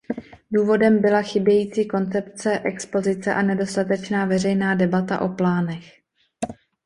[0.51, 5.83] Důvodem byla chybějící koncepce expozice a nedostatečná veřejná debata o plánech.